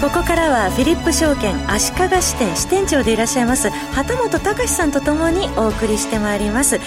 [0.00, 6.76] ここからはフィリップ証券足利支店支店長でいらっしゃいます旗本隆さんとともにお送りしてまいります。
[6.76, 6.80] 7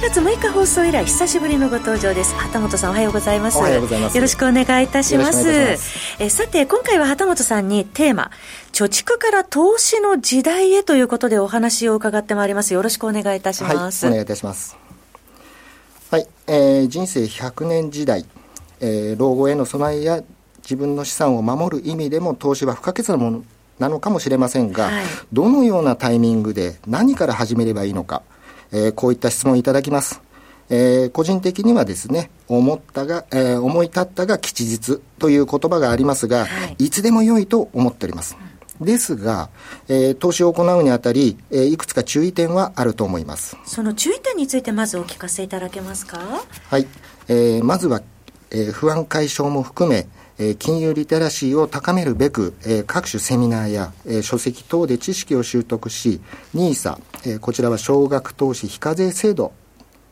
[0.00, 2.34] 月6日放送以来久しぶりのご登場です。
[2.34, 3.58] 旗本さんおはようございます。
[3.58, 4.16] おはようございます。
[4.16, 5.48] よろしくお願いいたします。
[6.18, 8.32] えさて今回は旗本さんにテーマ
[8.72, 12.74] 貯蓄から投資の時代へということでお話を伺ってまいります。
[12.74, 14.76] よろしくお願いいたします、はい、お願いいたします。
[16.10, 18.26] はい、えー、人生100年時代、
[18.80, 20.22] えー、老後への備えや
[20.68, 23.44] 自分の資産を守る意味でも投資は不可欠なもの
[23.78, 28.22] なのかもしれませんが、はいどのようなタイミングで何から始めればいいのか、
[28.72, 30.20] えーこういった質問いただきます。
[30.68, 38.36] えー個人的にはですね、思ったが、えー思い立ったが吉日という言葉がありますが、はいい、つでも良いと思っております。
[38.80, 39.50] ですが、
[39.88, 43.56] えー投資を行うにあたり、えーいくつか注意点はあると思います。
[43.66, 46.18] その注意点についてまずお聞かせいただけますか？
[46.70, 46.86] はい、
[47.28, 48.00] えーまずは、
[48.50, 50.06] えー不安解消も含め、
[50.38, 56.20] えー金融リテラシーを高めるべく、えー各種セミナーや、えー書籍等で知識を習得し
[56.54, 59.52] NISA、えーこちらは少額投資非課税制度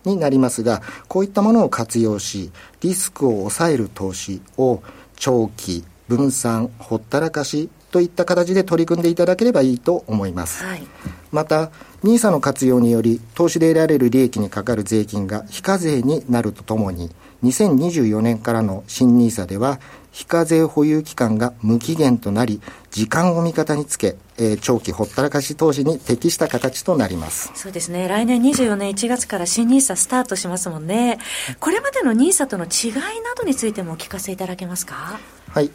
[0.05, 4.83] になりますがこういったものを活用しリスクを抑える投資を
[5.17, 10.83] 長期分散ほったらかしといった形で取り組んでいただければいいと思います、はい。
[11.31, 11.71] また
[12.03, 17.11] NISA の活用により投資で得られる利益にかかる税金が非課税になるとともに
[17.45, 19.79] 2024年からの新 NISA では
[20.15, 22.61] 非課税保有期間が無期限となり
[22.93, 27.51] 時間を味方につけ、えー長期ほったらかし投資に適した形となります。
[27.57, 28.07] そうですね。
[28.07, 31.19] 来年24年1月から新ニーサスタートしますもんね。
[31.59, 35.19] これまでのニーサとの違いなどについてもお聞かせいただけますか？
[35.51, 35.71] はい、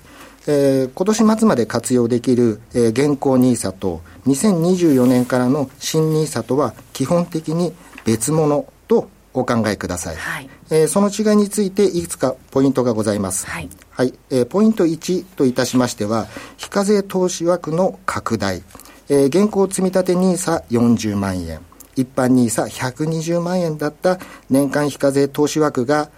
[0.48, 7.74] えー今年末まで活用できる、えー現行 NISA と2024年からの新 NISA とは基本的に
[8.06, 10.50] 別物とお考えください、はい。
[10.70, 13.46] えーその違いについていくつかポイントがございます。
[13.46, 18.64] はいはい、えーポイント1といたしましては非課税投資枠の拡大、
[19.10, 21.60] えー現行積立 NISA40 万円
[21.98, 24.18] 一般 NISA120 万円だった
[24.50, 26.10] 年間非課税投資枠が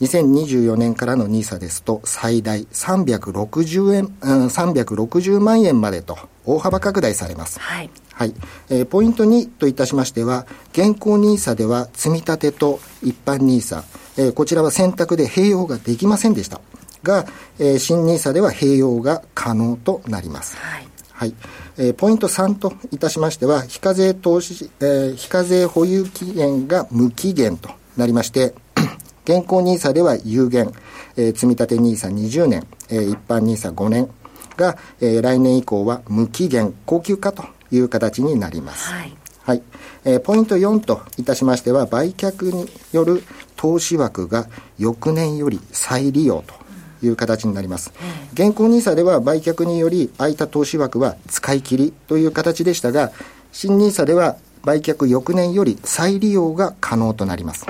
[0.00, 6.16] 2024年からの NISA ですと最大360円、うん、360万円までと
[6.46, 7.60] 大幅拡大されます。
[7.60, 8.34] はいはい。
[8.70, 13.82] えーポイント2といたしましては、現行 NISA では積み立てと一般 NISA、
[14.16, 16.60] えーこちらは選択で併用ができませんでした。
[17.02, 17.26] が、
[17.58, 20.56] えー新 NISA では併用が可能となります。
[20.56, 21.34] はいはい。
[21.78, 28.54] えーポイント3といたしましては、非課税投資、えー非課税保有期限が無期限となりまして、
[29.24, 30.72] 現行 NISA では有限、
[31.16, 34.08] えー積立 NISA20 年、えー一般 NISA5 年
[34.56, 38.90] が、えー来年以降は無期限高級化という形になります。
[38.92, 39.12] はい
[39.44, 39.62] はい。
[40.04, 43.24] えーポイント4といたしましては、売却による
[43.56, 44.46] 投資枠が
[44.78, 46.54] 翌年より再利用と
[47.02, 47.92] いう形になります。
[48.32, 53.12] 現行 NISA では売却により空いた投資枠は使い切りという形でしたが、
[53.52, 57.66] 新 NISA では売却翌年より再利用が可能となります。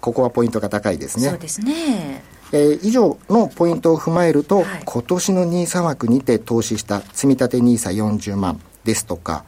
[0.00, 1.30] ここはポイントが高いですね。
[1.30, 9.44] そうですねえー以上のポイントを踏まえると、はい今年の NISA 枠にて投資した積立 NISA40 万ですとか、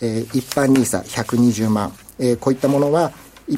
[0.00, 3.12] えー一般 NISA120 万、えーこういったものは
[3.48, 3.56] い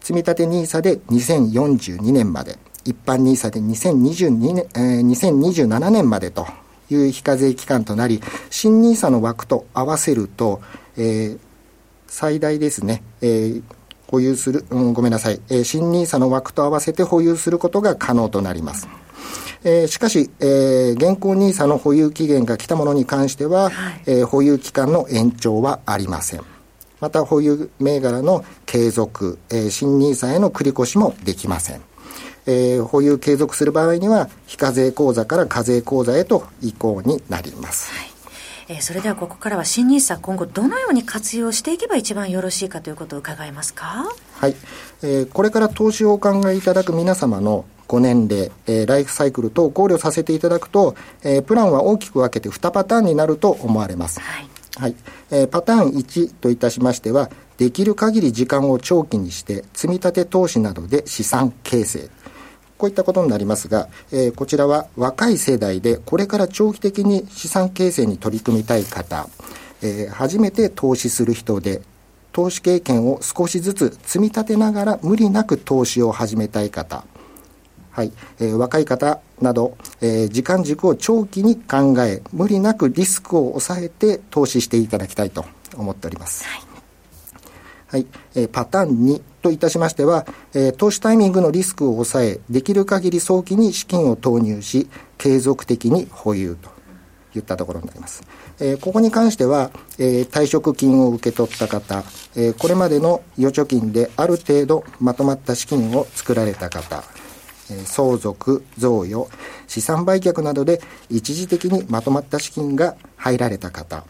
[0.00, 2.58] 積立 NISA で2042年まで
[2.88, 6.46] 一般 NISA で2022年、えー2027年までと
[6.88, 10.62] いう非課税期間となり新 NISA の枠と合わせると、
[10.96, 11.38] えー
[12.10, 13.62] 最大ですね、えー
[14.06, 18.88] 保有する、うん、ごめんなさい、えー新 NISA の枠と合わせて保有することが可能となります。
[19.64, 26.40] えーしかし、えー現行 NISA の保有期限が来たものに関しては、はいえー保有期間の延長はありません。
[27.00, 31.87] また、保有銘柄の継続、えー新 NISA への繰り越しもできません。
[32.48, 37.92] えー保有継続する場合には、非課税口座から課税口座へと移行になります。
[38.68, 44.06] えーそれではここからは新ニーサ今後どのように活用していけば一番よろしいかということを伺えますか？
[44.34, 44.56] はい、
[45.02, 54.20] えーこれから投資をお考えいただく皆様のご年齢、えーライフサイクル等を考慮させていただくと、えープランは大きく分けて2パターンになると思われます。
[54.20, 54.94] はいはい
[55.30, 62.10] えーパターン1といたしましては、できる限り時間を長期にして、積み立て投資などで資産形成。
[62.78, 69.28] こういったことになりますが、えーこちらは若い世代でこれから長期的に資産形成に取り組みたい方、
[69.82, 71.82] えー初めて投資する人で、
[72.32, 77.04] 投資経験を少しずつ積み立てながら無理なく投資を始めたい方、
[77.90, 85.44] はい、えー、若い方など、えー、時間軸を長期に考え、無理なくリスクを抑えて投資していただきたいと
[85.76, 86.44] 思っております。
[86.44, 86.68] はい
[87.90, 96.70] はい、えー、パターン2といたしましては、えー、投資タイミングのリスクを抑え、できる限り早期に資金を投入し、継続的に保有と
[97.34, 98.22] いったところになります。
[98.60, 102.04] えー、ここに関しては、えー、退職金を受け取った方、
[102.36, 107.02] えー、これまでの預貯金である程度まとまった資金を作られた方、
[107.70, 109.28] え、相続、贈与、
[109.66, 114.04] 資産売却などで一時的にまとまった資金が入られた方、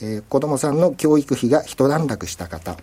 [0.00, 2.76] えー、子供さんの教育費が一段落した方、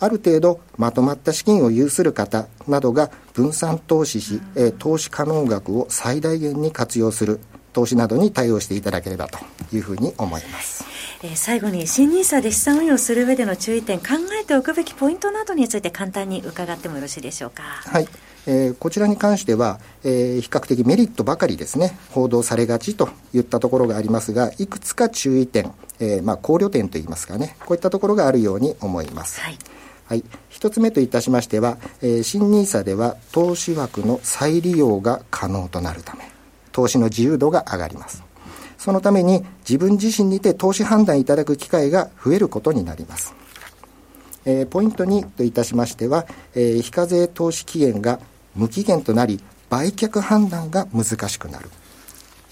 [0.00, 7.40] ある程度まとまった資金を有する方などが分散投資し、えー、投資可能額を最大限に活用する
[7.72, 9.38] 投資などに対応していただければと
[9.74, 10.84] いうふうに思います。
[11.22, 14.06] えー、最後に新ニーサで資産運用する上での注意点、考
[14.40, 17.62] えておくべきポイントなどについて簡単に伺ってもよろしいでしょうか。
[17.62, 18.08] はい。
[18.46, 29.40] えー、こちらに関しては、えー、比較的メリットばかりですね、報道されがちといったところがありますが、いくつか注意点、えー、まあ、考慮点といいますかね、こういったところがあるように思います。
[29.40, 29.58] はい。
[30.14, 30.24] はい。
[30.48, 36.22] 一つ目といたしましては、えー、新 NISA では投資枠の再利用が可能となるため、
[36.70, 38.22] 投資の自由度が上がります。
[38.78, 43.34] そのために自分自身にて投資判断いただく機会が増えることになります。
[44.44, 48.20] えー、ポイント2といたしましては、えー、非課税投資期限が
[48.54, 51.70] 無期限となり、売却判断が難しくなる。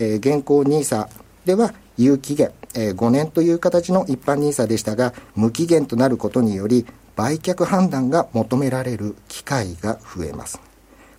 [0.00, 1.06] えー、現行 NISA
[1.44, 6.87] では有期限、え、5年という形の一般 NISA でしたが、無期限となることにより、
[7.17, 10.61] 売却判断が求められる機会が増えます。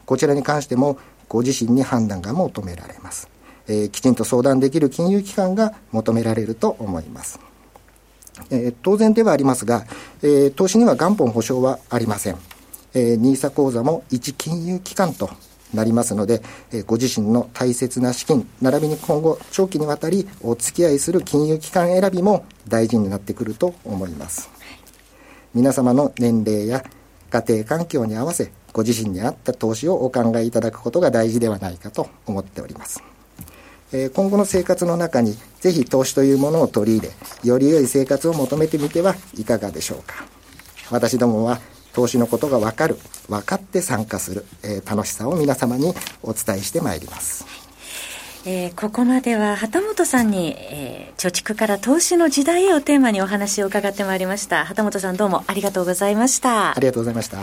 [0.06, 0.98] こちらに関しても、
[1.30, 3.30] ご自身に判断が求められます。
[3.68, 7.40] えー、きちんと相談できる金融機関が求められると思います。
[8.50, 9.86] えー、当然ではありますが、
[10.22, 12.38] えー、投資には元本保証はありません。
[12.94, 15.30] えー、NISA 口座も一金融機関と
[15.74, 16.42] なりますので、
[16.72, 24.50] えー、ご自身の大切な資金、並びに今後長期にわたりお付き合いする金融機関選びも大事になってくると思います。
[25.54, 26.84] 皆様の年齢や
[27.30, 33.04] 家庭環境に合わせ、ご自身に合った投資をお考えいただくことが大事ではないかと思っております。
[33.92, 37.14] え今後の生活の中にぜひ投資というものを取り入れ、
[37.48, 40.26] より良い生活を求めてみてはいかがでしょうか。
[40.90, 41.60] 私どもは
[41.94, 42.98] 投資のことがわかる、
[43.30, 47.63] 分かって参加する、え、楽しさを皆様にお伝えしてまいります。
[48.46, 54.66] えー、ここまでは旗本さんに、えー、貯蓄から投資の時代へをテーマにお話を伺ってまいりました。
[54.66, 56.76] 旗本さんどうもありがとうございました。
[56.76, 57.38] ありがとうございました。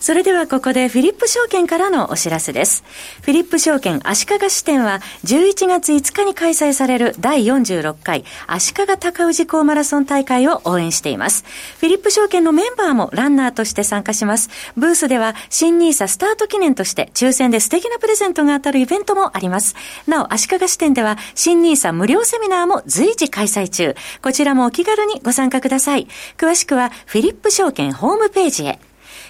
[0.00, 2.82] それではここでフィリップ証券からのお知らせです。
[3.22, 11.44] フィリップ証券足利支店は11月5日に開催される第46回足利高氏港マラソン大会を応援しています。
[11.78, 14.50] フィリップ証券のメンバーもランナーとして参加します。
[14.76, 19.76] ブースでは新ニーサスタート記念として抽選で素敵なプレゼントが当たるイベントもあります。
[20.08, 23.94] なお足利支店では、新 nisa 無料セミナーも随時開催中。
[24.22, 26.08] こちらもお気軽にご参加ください。
[26.38, 28.78] 詳しくは、フィリップ証券ホームページへ。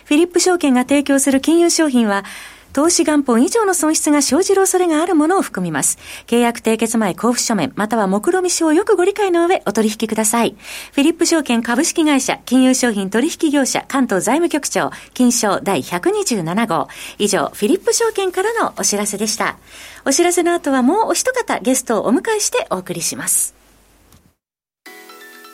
[0.04, 2.24] フィリップ証券が提供する金融商品は、
[2.72, 5.98] 投資元本以上の損失が生じる恐れがあるものを含みます。
[6.26, 10.56] 契約締結前交付書面、または目論見書をよくご理解の上、お取引ください。
[10.92, 16.88] フィリップ証券株式会社、金融商品取引業者、関東財務局長、金賞第127号。
[17.18, 19.56] 以上、フィリップ証券からのお知らせでした。
[20.04, 23.54] お知らせの後はもうお一方ゲストをお迎えしてお送りします。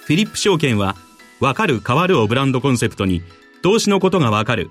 [0.07, 0.97] フィリップ証券は、
[1.41, 3.23] わかる変わるをブランドコンセプトに、
[3.63, 4.71] 投資のことがわかる、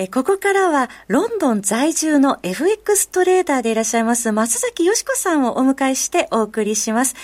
[0.00, 7.16] えここからは、ロンドン在住の FX トレーダーでいらっしゃいます、松崎よしこさんをお迎えしてお送りします。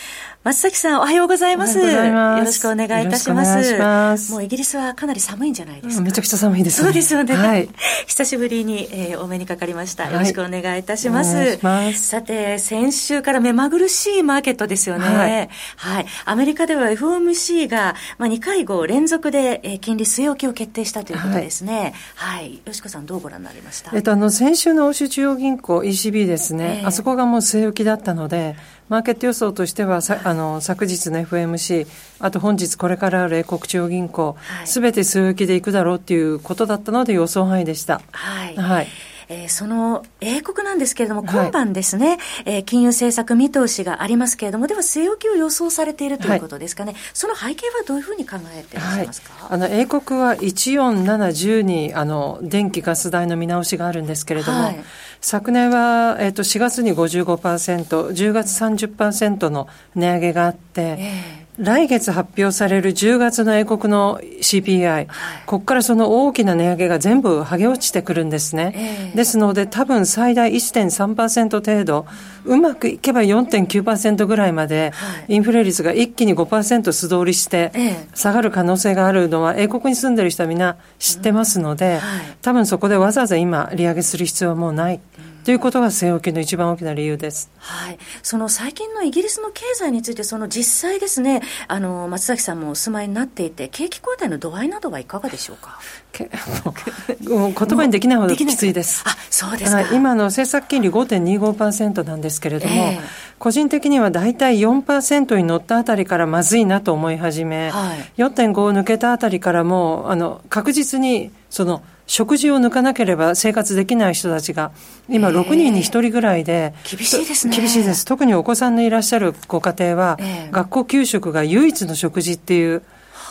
[0.44, 1.78] 松崎さん、おはようございます。
[1.78, 3.78] よろしくお願いいたします。
[3.78, 6.02] ますもうイギリスはかなり寒いんじゃないですか。
[6.02, 7.34] めちゃくちゃ寒いです、ね、そうですよね。
[7.34, 7.70] はい。
[8.06, 10.12] 久しぶりに、えー、お目にかかりました。
[10.12, 11.34] よろしくお願いいたします。
[11.34, 15.06] はい、ますさて、先週から目まぐるしいマーケットですよね。
[15.06, 15.48] はい。
[15.76, 21.94] はい、アメリカでは FOMC が、まあ、2回後連続で、えー、金利据え置きを決定したということですね。
[22.16, 22.44] はい。
[22.44, 23.96] はい、吉子さん、どうご覧になりました？
[23.96, 28.56] えっと、あの、先週の欧州中央銀行 ECB ですね、えー、あそこがもう据え置きだったので、
[28.88, 31.86] マーケット予想としては、さあの昨日の FMC、
[32.20, 38.00] あと本日これからある英国中央銀行、す、べ、て数域でいくだろうということだったので予想範囲でした。
[38.12, 38.56] はい。
[38.56, 38.86] はい
[39.28, 54.74] えー、その英国なんですけれども、今晩ですね、はい、えー、金融政策見通しがありますけれども、では据え置きを予想されているということですかね、はい、その背景はどういうふうに考えていらっしゃいますか、はい、あの英国は14710にあの電気・ガス代の見直しがあるんですけれども、
[55.20, 65.06] 昨年は、えー、と4月に55%、10月30%の値上げがあって、えー来月発表される10月の英国の CPI、はい、
[65.46, 68.72] ここからその大きな値上げが全部剥げ落ちてくるんですね。
[69.10, 72.06] えー、ですので、多分最大1.3%程度、
[72.44, 74.92] うまくいけば4.9%ぐらいまで、
[75.28, 77.72] インフレ率が一気に5%素通りして、
[78.14, 82.00] 下がる可能性があるのは、英国に住んでる人はみんな知ってますので、
[82.42, 85.00] 多分そこでわざわざ今、利上げする必要はもうない。
[85.44, 87.50] ということが据え置きの一番大きな理由です。
[87.58, 87.98] はい。
[88.22, 95.78] その最近のイギリスの経済について、その実際ですね、あの、松崎さんもお住まいになっていて、景気後退の度合いなどはいかがでしょうか？
[97.28, 99.02] もう言葉にできないほどきついです。
[99.06, 99.82] あ、そうですか。
[99.92, 103.00] 今の政策金利5.25%なんですけれども、えー、
[103.38, 114.72] 個人的には大体4%に乗ったあたりからまずいなと思い始め、はい、4.5を抜けたあたりからもう、あの、確実に、その、食事を抜かなければ生活できない人たちが、
[115.08, 117.56] 今6人に1人ぐらいで、厳しいですね。
[117.56, 118.04] 厳しいです。
[118.04, 120.18] 特にお子さんのいらっしゃるご家庭は、
[120.50, 122.82] 学校給食が唯一の食事っていう、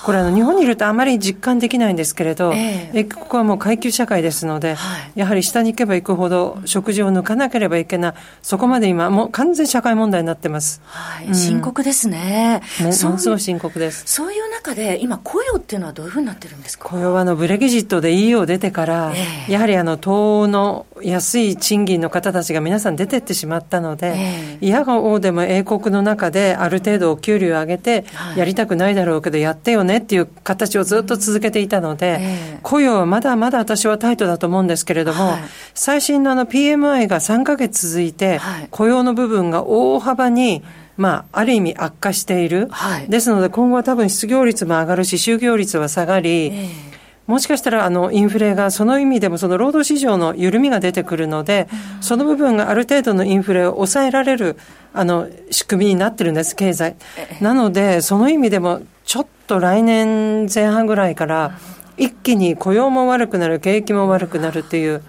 [0.04, 10.82] これあの日本にいるとあまり実感できないんですけれど、えー、ここはもう階級社会ですので、はい、やはり下に行けば行くほど食事を抜かなければいけない、そこまで今、もう完全社会問題になってます。
[10.86, 12.62] はい、うん、深刻ですね。
[12.82, 14.04] ものすごい深刻です。
[14.06, 16.90] そういう中で、今、雇用っていうのはどういうふうになってるんですか？
[16.90, 28.06] 雇用はあのブレギジットで EU 出てから、えー、やはりあの東欧の安い賃金の方たちが皆さん出てってしまったので、えー、嫌が王でも英国の中である程度お給料を上げて、
[28.36, 35.42] やりたくないだろうけど、やってよねっていう形をずっと続けていたので、えー、雇用はまだまだ私はタイトだと思うんですけれども、はい、
[35.74, 40.64] 最新のあの PMI が3か月続いて、はい、雇用の部分が大幅に、
[40.98, 42.68] まあ、ある意味悪化している。
[42.70, 46.94] はい、ですので、今後は多分失業率も上がるし、就業率は下がり、えー
[47.28, 51.70] もしかしたらあのインフレがその意味でもその労働市場の緩みが出てくるので、
[52.02, 54.58] その部分がある程度のインフレを抑えられる
[54.94, 56.96] あの仕組みになってるんです、経済。
[57.42, 61.58] なので、その意味でもちょっと来年前半ぐらいから
[61.98, 65.04] 一気に雇用も悪くなる、景気も悪くなるっていう。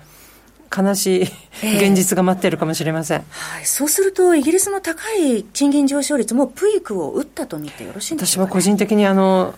[0.76, 9.55] 悲しい現実が待っているかもしれません、えー、はい、そうすると、イギリスの高い賃金上昇率もピークを打ったと見てよろしいんでしょうか、ね、私は個人的にあの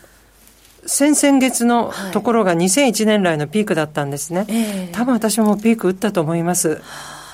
[0.87, 6.81] 先々月のところが2001年来のピークだったんですね、はい多分私もピーク打ったと思います。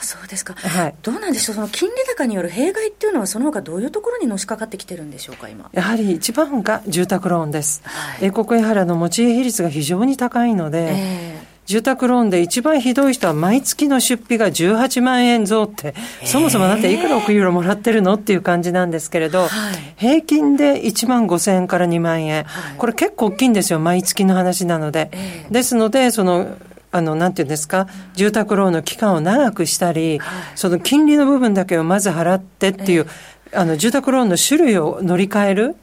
[0.03, 5.71] はあ、そうですか、はい、どうなんでしょう、その金利高による弊害っていうのは、その他どういうところにのしかかってきてるんでしょうか、今。
[5.73, 15.95] やはり一番が住宅ローンです、はい、英国やはりあの持ち家比率が非常に高いので、えー住宅ローンで一番ひどい人は毎月の出費が18万円増って、
[16.25, 19.49] そもそもだっていくら億ユーロもらってるのっていう感じなんですけれど、はい、
[19.97, 25.11] 平均で1万5千円から2万円、はい、これ結構大きいんですよ、毎月の話なので。
[25.51, 26.57] ですので、その、
[26.93, 33.07] あの、なんていうんですか、住宅ローンの期間を長くしたり、はい、その金利の部分だけをまず払ってっていう、
[33.55, 35.77] あの、住宅ローンの種類を乗り換える、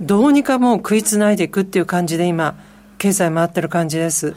[0.00, 2.56] どうにかもう食いつないでいくっていう感じで今、
[2.98, 4.34] 経済回ってる感じです。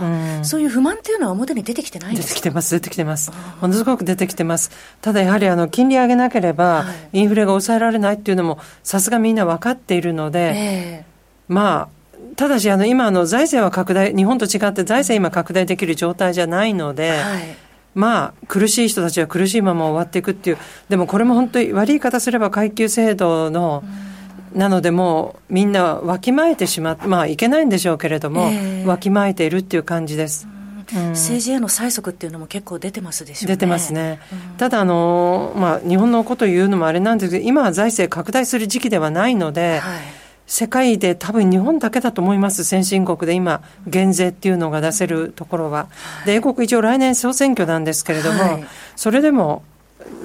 [0.00, 3.30] うん、そういう不満っていうのは表に出てきてないんです出てきてます、出てきてます。
[3.60, 4.70] ものすごく出てきてます。
[5.00, 11.95] ただやはりあの金利上げなければ、インフレが抑えられないっていうのも、さすがみんな分かっているので、えー、まあ、
[12.34, 17.56] ただしあの今の財政は拡大、日本と違って財政今拡大できる状態じゃないので、はい。
[17.94, 24.58] まあ、苦しい人たちは苦しいまま終わっていくっていう、でもこれも本当に悪い言い方すれば階級制度の、うん。
[24.58, 30.48] なのでもうみんなわきまえてしまって、まあいけないんでしょうけれども、えー、わきまえているっていう感じです。
[30.94, 33.54] うん、政治への催促っていうのも結構出てますでしょうね。
[33.56, 34.20] 出てますね。
[34.32, 40.00] うん、ただあの、まあ、日本のことを言うのもあれなんですけど、今は財政拡大する時期ではないので、はい、
[40.46, 45.88] 世界で多分日本だけだと思います、先進国で今、減税っていうのが出せるところは。
[46.24, 49.62] で、英国一応来年総選挙なんですけれども、はい、それでも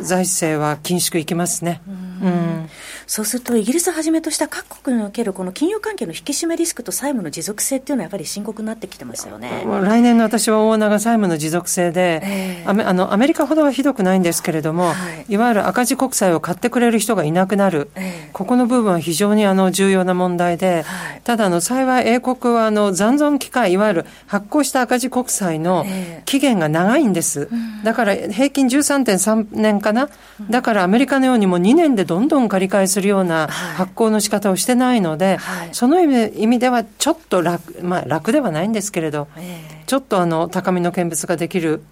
[0.02, 1.82] 財政は緊縮いきますね。
[1.88, 2.70] うん
[3.12, 9.66] そうすると、イギリスをはじめとした各国におけるこの金融関係の引き締めリスクと債務の持続性っていうのは、やっぱり深刻になってきてますよね。
[9.66, 14.94] 来年の私は大長債務の持続性で、えー、アメあのアメリカほどはひどくないんですけれども、は
[15.28, 25.86] い、いわゆる赤字国債を買ってくれる人がいなくなる、えー、ここの部分は非常にあの重要な問題で、はい、ただあの、幸い英国はあの残存期間、いわゆる発行した赤字国債の
[26.24, 27.50] 期限が長いんです。
[27.52, 30.08] えー、だから平均13.3年かな、
[30.50, 41.84] だからアメリカのようにも2年でどんどん借り換えするような発行の仕方をしてないので、はい、その意味意味ではちょっと楽、まあ楽ではないんですけれど、えー、ちょっとあの高みの見物ができる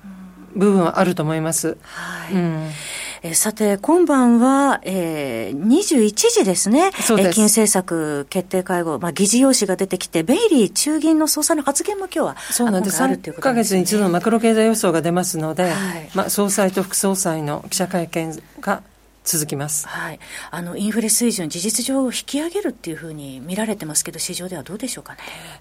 [0.55, 1.77] 部分はあると思います。
[1.81, 2.69] はい、うん
[3.21, 6.91] えさて、今晩は、えー、21時ですね。
[7.01, 7.33] そうです。
[7.33, 13.01] 金政策決定会合、まあ、議事要旨が出てきて、ベイリー中銀の総裁の発言も今日はそうなんです。
[13.01, 15.73] 3か月に一度のマクロ経済予想が出ますので、はい、
[16.15, 18.83] まあ、総裁と副総裁の記者会見が
[19.29, 20.19] 続きます、はい、
[20.49, 25.19] あのインフレ水準、事実上引き上げるっていうふうに見られてますけど、市場ではどうでしょうかね？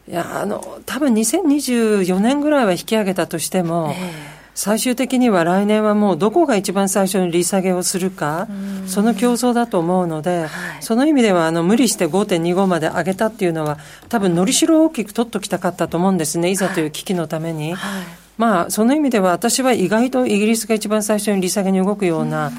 [0.09, 8.49] いやあの多分2024年ぐらいは引き上げたとしても、えー最終的には来年はもうどこが一番最初に利下げをするか、
[8.89, 10.49] その競争だと思うので、はい、
[10.81, 17.75] その意味ではあの無理して5.25まで上げたっていうのは、多分のりしろを大きく取っときたかったと思うんですね、いざという危機のために。
[17.75, 18.05] はい、
[18.37, 22.51] まあ、その意味では私は意外とイギリスが一番最初に利下げに動くような、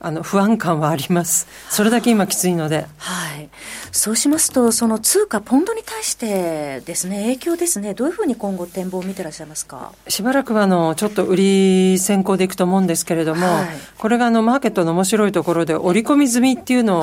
[0.00, 2.86] あの不安感はあります、それだけ今、きついので。
[2.96, 3.48] はい、
[3.92, 9.92] そうしますと、その通貨、ポンドに対してですね、影響ですね、どういうふうに今後、展望を見てらっしゃいますか？
[10.08, 13.66] しばらくはあのちょっと売り先行でいくと思うんですけれども、はい、
[13.98, 17.02] これがあのマーケットの面白いところで、織り込み済みっていうの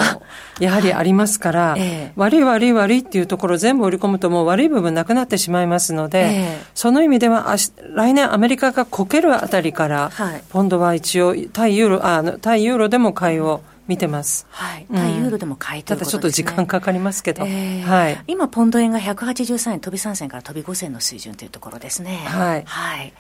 [0.60, 7.56] やはりありますから、ええ、悪い悪い悪いっていうところ、全部織り込むと、もう悪い部分なくなってしまいますので、え、その意味では、
[7.96, 14.46] 来年、アメリカがこけるあたりから、はい、ポンドは一応、対ユーロあ対ユーロでも買いを見てます。
[14.50, 14.86] はい。
[14.94, 16.12] 対ユーロでも買いということですね。
[16.12, 17.46] ただちょっと時間かかりますけど。
[17.46, 18.24] えー、はい。
[18.28, 22.18] 今、ポンド円が183円飛び3銭から飛び5銭の水準というところですね。
[22.26, 22.64] はい。
[22.66, 23.14] はい。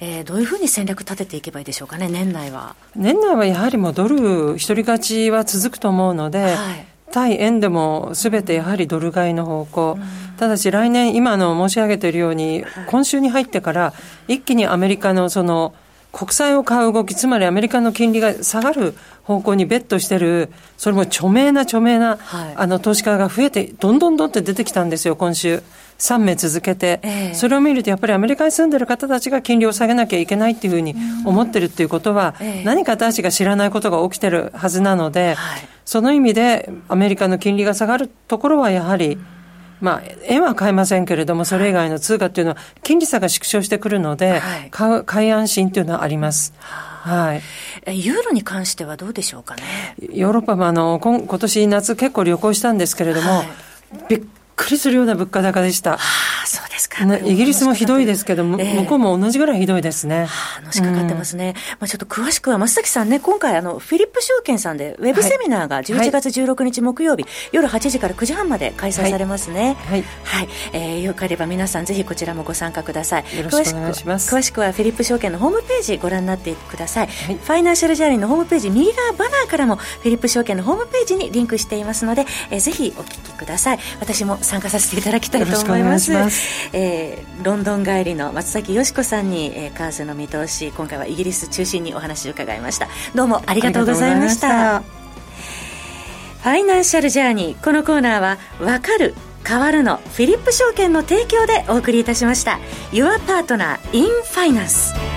[0.00, 2.76] えー、どういうふうに戦略立てていけばいいでしょうかね、年内は。
[2.94, 6.86] 年内はやはりもうドル一人勝ちは続くと思うので、はい。
[7.12, 9.98] 対円でもすべてやはりドル買いの方向、
[10.38, 13.92] ただし来年、今の申し上げているように、今週に入ってから
[14.28, 15.74] 一気にアメリカのその
[16.12, 18.94] 国債を買う動き、つまりアメリカの金利が下がる
[19.24, 25.62] 方向にベットしてる、それも著名な著名な、はい、あの投資家が増えて、どんどんどんって出てきたんですよ、今週。
[25.98, 30.94] 3名続けて、えー、それを見ると、やっぱりアメリカに住んでる方たちが金利を下げなきゃいけないっていうふうに
[31.24, 39.26] 思ってるっていうことは、えー、何か私たちが知らないことが起きてるはずなので、はい、その意味で、アメリカの金利が下がるところはやはり、うん
[39.82, 46.54] まあ、円は買えませんけれども、それ以外の通貨っていうのは、金利差が縮小してくるので、はい、買う、買い安心っていうのはあります。
[46.60, 47.42] はい。
[48.00, 49.62] ユーロに関してはどうでしょうかね？
[50.12, 53.48] ヨーロッパもあの、今今年夏結構旅行したんですけれども、はい、
[54.08, 54.22] びっ
[54.54, 55.94] くりするような物価高でした。
[55.94, 57.04] ああ、そうか。
[57.04, 60.26] ね、イギリスもひどいですけど、も、えー、向こうも同じぐらいひどいですね。
[60.26, 61.48] はあ、のしかかってますね。
[61.48, 69.76] うん、まあちょっと詳しくは、松崎さんね、今回あの、フィリップ証券さんで、ウェブセミナーが11月16日木曜日、はい、夜8時から9時半まで開催されますね。
[69.88, 70.04] はい。
[70.24, 70.48] はい。
[70.72, 73.36] えー、よければ皆さんぜひこちらもご参加ください。
[73.36, 74.34] よろしくお願いします。
[74.34, 77.06] 詳しくはフィリップ証券のホームページご覧になってください。
[77.06, 83.78] はい、ファイナンシャルジャーニーのホームページ、右側バナーからも、フィリップ証券のホームページにリンクしていますので、えー、ぜひお聞きください。
[84.00, 86.12] 私も参加させていただきたいと思います。
[86.12, 92.88] ますえー、えロンドン帰りの松崎よし子さんに、えー、為替の見通し今回はイギリス中心にお話を伺いました。
[93.14, 94.80] どうもありがとうございました。
[94.80, 99.14] ファイナンシャルジャーニーこのコーナーは「わかる
[99.46, 102.58] 変わるのフィリップ証券の提供でお送りいたしました。
[102.92, 105.11] Your Partner in Finance